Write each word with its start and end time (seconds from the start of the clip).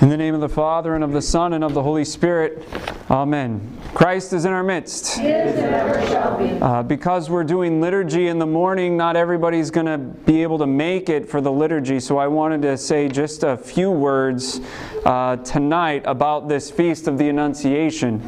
In 0.00 0.08
the 0.08 0.16
name 0.16 0.34
of 0.34 0.40
the 0.40 0.48
Father, 0.48 0.94
and 0.94 1.04
of 1.04 1.12
the 1.12 1.20
Son, 1.20 1.52
and 1.52 1.62
of 1.62 1.74
the 1.74 1.82
Holy 1.82 2.06
Spirit. 2.06 2.66
Amen. 3.10 3.78
Christ 3.92 4.32
is 4.32 4.46
in 4.46 4.52
our 4.54 4.62
midst. 4.62 5.18
Uh, 5.20 6.82
because 6.82 7.28
we're 7.28 7.44
doing 7.44 7.82
liturgy 7.82 8.28
in 8.28 8.38
the 8.38 8.46
morning, 8.46 8.96
not 8.96 9.14
everybody's 9.14 9.70
going 9.70 9.84
to 9.84 9.98
be 9.98 10.42
able 10.42 10.56
to 10.56 10.66
make 10.66 11.10
it 11.10 11.28
for 11.28 11.42
the 11.42 11.52
liturgy, 11.52 12.00
so 12.00 12.16
I 12.16 12.28
wanted 12.28 12.62
to 12.62 12.78
say 12.78 13.08
just 13.08 13.42
a 13.42 13.58
few 13.58 13.90
words 13.90 14.62
uh, 15.04 15.36
tonight 15.36 16.04
about 16.06 16.48
this 16.48 16.70
feast 16.70 17.06
of 17.06 17.18
the 17.18 17.28
Annunciation. 17.28 18.22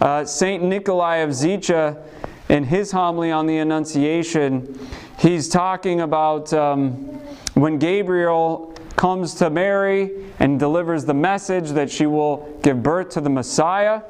Uh, 0.00 0.24
Saint 0.24 0.62
Nikolai 0.62 1.16
of 1.16 1.30
Zicha, 1.30 2.02
in 2.48 2.64
his 2.64 2.92
homily 2.92 3.30
on 3.30 3.46
the 3.46 3.58
Annunciation, 3.58 4.78
he's 5.18 5.50
talking 5.50 6.00
about 6.00 6.50
um, 6.54 6.92
when 7.52 7.78
Gabriel 7.78 8.73
comes 8.96 9.34
to 9.34 9.50
Mary 9.50 10.32
and 10.38 10.58
delivers 10.58 11.04
the 11.04 11.14
message 11.14 11.70
that 11.70 11.90
she 11.90 12.06
will 12.06 12.58
give 12.62 12.82
birth 12.82 13.10
to 13.10 13.20
the 13.20 13.30
Messiah. 13.30 14.02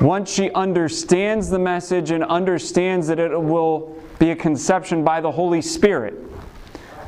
Once 0.00 0.32
she 0.32 0.50
understands 0.52 1.48
the 1.48 1.58
message 1.58 2.10
and 2.10 2.24
understands 2.24 3.06
that 3.06 3.18
it 3.18 3.40
will 3.40 3.96
be 4.18 4.30
a 4.30 4.36
conception 4.36 5.04
by 5.04 5.20
the 5.20 5.30
Holy 5.30 5.62
Spirit, 5.62 6.14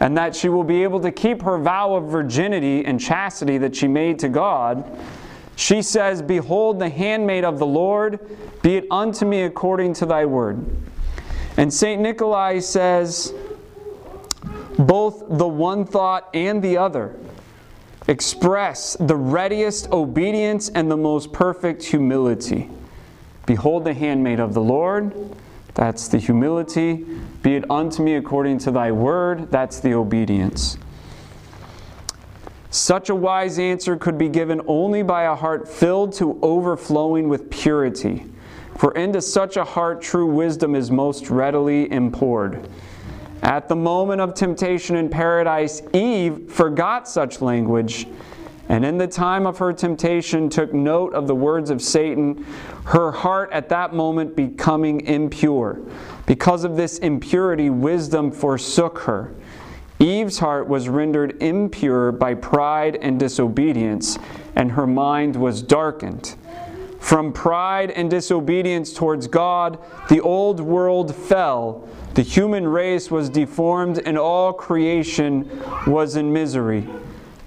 and 0.01 0.17
that 0.17 0.37
she 0.37 0.49
will 0.49 0.65
be 0.65 0.83
able 0.83 1.01
to 1.01 1.11
keep 1.11 1.43
her 1.43 1.59
vow 1.59 1.95
of 1.95 2.05
virginity 2.05 2.85
and 2.85 3.01
chastity 3.01 3.59
that 3.59 3.75
she 3.75 3.89
made 3.89 4.19
to 4.19 4.29
God, 4.29 4.85
she 5.57 5.81
says, 5.81 6.21
Behold, 6.21 6.79
the 6.79 6.89
handmaid 6.89 7.45
of 7.45 7.59
the 7.59 7.67
Lord, 7.67 8.21
be 8.63 8.77
it 8.77 8.87
unto 8.91 9.25
me 9.25 9.43
according 9.43 9.95
to 9.95 10.07
thy 10.07 10.27
word. 10.27 10.65
And 11.57 11.73
St. 11.73 12.01
Nikolai 12.01 12.59
says, 12.59 13.33
both 14.79 15.25
the 15.29 15.49
one 15.49 15.85
thought 15.85 16.29
and 16.35 16.63
the 16.63 16.77
other 16.77 17.17
express 18.09 18.97
the 19.01 19.17
readiest 19.17 19.91
obedience 19.91 20.69
and 20.69 20.91
the 20.91 20.97
most 20.97 21.33
perfect 21.33 21.83
humility. 21.83 22.71
Behold 23.47 23.85
the 23.85 23.95
handmaid 23.95 24.41
of 24.41 24.55
the 24.55 24.61
Lord, 24.61 25.13
that's 25.75 26.09
the 26.09 26.19
humility. 26.19 27.05
Be 27.43 27.57
it 27.57 27.71
unto 27.71 28.03
me 28.03 28.15
according 28.15 28.59
to 28.61 28.71
thy 28.71 28.93
word, 28.93 29.51
that's 29.51 29.81
the 29.81 29.95
obedience. 29.95 30.79
Such 32.71 33.09
a 33.09 33.15
wise 33.15 33.59
answer 33.59 33.97
could 33.97 34.19
be 34.19 34.29
given 34.29 34.61
only 34.67 35.03
by 35.03 35.25
a 35.25 35.35
heart 35.35 35.69
filled 35.69 36.13
to 36.15 36.39
overflowing 36.43 37.29
with 37.29 37.51
purity. 37.51 38.27
For 38.77 38.93
into 38.93 39.23
such 39.23 39.57
a 39.57 39.65
heart 39.65 40.03
true 40.03 40.27
wisdom 40.27 40.75
is 40.75 40.91
most 40.91 41.31
readily 41.31 41.91
impoured. 41.91 42.69
At 43.43 43.69
the 43.69 43.77
moment 43.77 44.21
of 44.21 44.35
temptation 44.35 44.97
in 44.97 45.09
paradise, 45.09 45.83
Eve 45.93 46.51
forgot 46.51 47.09
such 47.09 47.41
language, 47.41 48.07
and 48.69 48.85
in 48.85 48.99
the 48.99 49.07
time 49.07 49.47
of 49.47 49.59
her 49.59 49.73
temptation 49.73 50.49
took 50.49 50.73
note 50.75 51.15
of 51.15 51.27
the 51.27 51.35
words 51.35 51.71
of 51.71 51.81
Satan, 51.81 52.45
her 52.87 53.13
heart 53.13 53.53
at 53.53 53.69
that 53.69 53.95
moment 53.95 54.35
becoming 54.35 55.03
impure. 55.03 55.81
Because 56.27 56.65
of 56.65 56.77
this 56.77 56.99
impurity, 56.99 57.71
wisdom 57.71 58.33
forsook 58.33 58.99
her. 59.01 59.33
Eve's 59.99 60.39
heart 60.39 60.69
was 60.69 60.89
rendered 60.89 61.41
impure 61.43 62.13
by 62.13 62.35
pride 62.35 62.97
and 62.97 63.19
disobedience, 63.19 64.19
and 64.55 64.73
her 64.73 64.87
mind 64.87 65.37
was 65.37 65.63
darkened. 65.63 66.35
From 67.07 67.33
pride 67.33 67.93
and 67.93 68.11
disobedience 68.11 68.93
towards 68.93 69.29
God, 69.29 69.79
the 70.09 70.21
old 70.21 70.59
world 70.59 71.15
fell 71.15 71.89
the 72.15 72.23
human 72.23 72.67
race 72.67 73.13
was 73.13 73.29
deformed 73.29 74.03
and 74.05 74.19
all 74.19 74.53
creation 74.53 75.49
was 75.87 76.17
in 76.17 76.33
misery. 76.33 76.85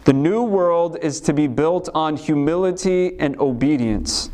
The 0.06 0.14
new 0.14 0.44
world 0.44 0.96
is 1.02 1.20
to 1.20 1.34
be 1.34 1.48
built 1.48 1.90
on 1.94 2.16
humility 2.16 3.20
and 3.20 3.38
obedience. 3.38 4.30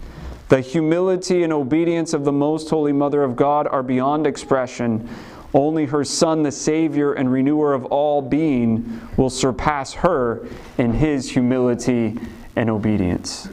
The 0.49 0.61
humility 0.61 1.41
and 1.41 1.51
obedience 1.51 2.13
of 2.13 2.23
the 2.23 2.31
Most 2.31 2.69
Holy 2.69 2.93
Mother 2.93 3.23
of 3.23 3.35
God 3.35 3.65
are 3.65 3.81
beyond 3.81 4.27
expression. 4.27 5.09
Only 5.55 5.87
her 5.87 6.03
Son, 6.03 6.43
the 6.43 6.51
Savior 6.51 7.13
and 7.13 7.31
renewer 7.31 7.73
of 7.73 7.85
all 7.85 8.21
being, 8.21 9.01
will 9.17 9.31
surpass 9.31 9.91
her 9.93 10.47
in 10.77 10.93
his 10.93 11.31
humility 11.31 12.15
and 12.55 12.69
obedience. 12.69 13.49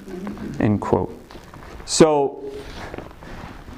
End 0.60 0.78
quote. 0.78 1.18
So, 1.92 2.42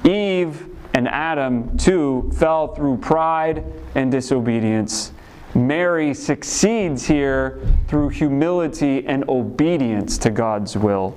Eve 0.05 0.69
and 0.93 1.05
Adam, 1.09 1.77
too, 1.77 2.31
fell 2.33 2.73
through 2.73 2.99
pride 2.99 3.65
and 3.93 4.09
disobedience. 4.09 5.11
Mary 5.53 6.13
succeeds 6.13 7.05
here 7.05 7.59
through 7.89 8.07
humility 8.07 9.05
and 9.05 9.27
obedience 9.27 10.17
to 10.19 10.29
God's 10.29 10.77
will. 10.77 11.13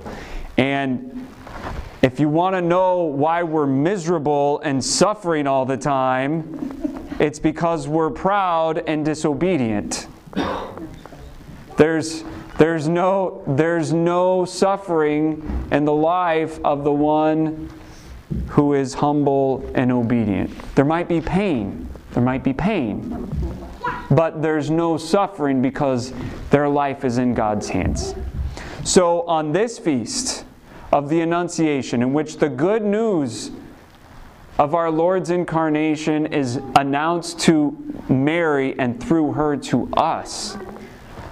And 0.57 1.25
if 2.01 2.19
you 2.19 2.27
want 2.27 2.57
to 2.57 2.61
know 2.61 3.03
why 3.03 3.43
we're 3.43 3.65
miserable 3.65 4.59
and 4.65 4.83
suffering 4.83 5.47
all 5.47 5.65
the 5.65 5.77
time, 5.77 7.15
it's 7.17 7.39
because 7.39 7.87
we're 7.87 8.11
proud 8.11 8.83
and 8.87 9.05
disobedient. 9.05 10.07
There's, 11.77 12.25
there's, 12.59 12.89
no, 12.89 13.41
there's 13.47 13.93
no 13.93 14.43
suffering 14.43 15.67
in 15.71 15.85
the 15.85 15.93
life 15.93 16.59
of 16.63 16.83
the 16.83 16.91
one 16.91 17.71
who 18.47 18.73
is 18.73 18.93
humble 18.93 19.69
and 19.75 19.91
obedient. 19.91 20.51
There 20.75 20.85
might 20.85 21.07
be 21.07 21.21
pain. 21.21 21.87
There 22.11 22.21
might 22.21 22.43
be 22.43 22.53
pain. 22.53 23.27
But 24.11 24.41
there's 24.41 24.69
no 24.69 24.97
suffering 24.97 25.61
because 25.61 26.13
their 26.49 26.67
life 26.67 27.05
is 27.05 27.17
in 27.17 27.33
God's 27.33 27.69
hands. 27.69 28.13
So, 28.83 29.21
on 29.21 29.53
this 29.53 29.79
feast 29.79 30.43
of 30.91 31.09
the 31.09 31.21
Annunciation, 31.21 32.01
in 32.01 32.11
which 32.11 32.37
the 32.37 32.49
good 32.49 32.83
news 32.83 33.51
of 34.57 34.75
our 34.75 34.91
Lord's 34.91 35.29
incarnation 35.29 36.25
is 36.25 36.59
announced 36.75 37.39
to 37.41 37.77
Mary 38.09 38.77
and 38.77 39.01
through 39.01 39.31
her 39.33 39.55
to 39.55 39.89
us, 39.93 40.57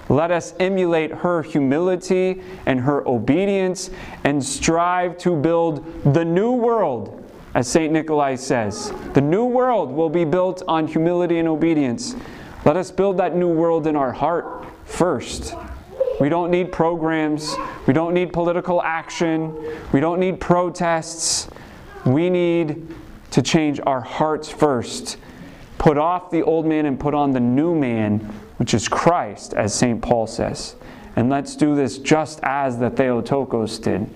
let 0.08 0.30
us 0.30 0.54
emulate 0.58 1.10
her 1.10 1.42
humility 1.42 2.42
and 2.66 2.80
her 2.80 3.06
obedience 3.06 3.90
and 4.24 4.42
strive 4.42 5.18
to 5.18 5.36
build 5.36 5.84
the 6.14 6.24
new 6.24 6.52
world, 6.52 7.30
as 7.54 7.68
St. 7.68 7.92
Nikolai 7.92 8.36
says. 8.36 8.92
The 9.12 9.20
new 9.20 9.44
world 9.44 9.92
will 9.92 10.08
be 10.08 10.24
built 10.24 10.62
on 10.66 10.86
humility 10.86 11.38
and 11.38 11.48
obedience. 11.48 12.16
Let 12.64 12.76
us 12.76 12.90
build 12.90 13.18
that 13.18 13.36
new 13.36 13.48
world 13.48 13.86
in 13.86 13.96
our 13.96 14.12
heart 14.12 14.66
first. 14.86 15.54
We 16.20 16.28
don't 16.28 16.50
need 16.50 16.72
programs. 16.72 17.54
We 17.86 17.92
don't 17.92 18.14
need 18.14 18.32
political 18.32 18.82
action. 18.82 19.54
We 19.92 20.00
don't 20.00 20.18
need 20.18 20.40
protests. 20.40 21.48
We 22.04 22.30
need 22.30 22.94
to 23.30 23.42
change 23.42 23.78
our 23.86 24.00
hearts 24.00 24.48
first. 24.48 25.18
Put 25.76 25.96
off 25.98 26.30
the 26.30 26.42
old 26.42 26.66
man 26.66 26.86
and 26.86 26.98
put 26.98 27.14
on 27.14 27.32
the 27.32 27.40
new 27.40 27.74
man 27.74 28.32
which 28.58 28.74
is 28.74 28.86
Christ, 28.86 29.54
as 29.54 29.74
St. 29.74 30.00
Paul 30.02 30.26
says. 30.26 30.76
And 31.16 31.30
let's 31.30 31.56
do 31.56 31.74
this 31.74 31.98
just 31.98 32.38
as 32.42 32.78
the 32.78 32.90
Theotokos 32.90 33.78
did. 33.78 34.08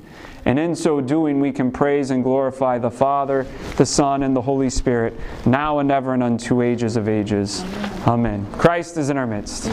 And 0.44 0.58
in 0.58 0.74
so 0.74 1.00
doing, 1.00 1.40
we 1.40 1.52
can 1.52 1.70
praise 1.70 2.10
and 2.10 2.22
glorify 2.22 2.78
the 2.78 2.90
Father, 2.90 3.46
the 3.76 3.86
Son, 3.86 4.24
and 4.24 4.34
the 4.34 4.42
Holy 4.42 4.70
Spirit, 4.70 5.14
now 5.46 5.78
and 5.78 5.90
ever 5.90 6.14
and 6.14 6.22
unto 6.22 6.62
ages 6.62 6.96
of 6.96 7.08
ages. 7.08 7.62
Amen. 8.06 8.46
Christ 8.52 8.96
is 8.96 9.08
in 9.08 9.16
our 9.16 9.26
midst. 9.26 9.66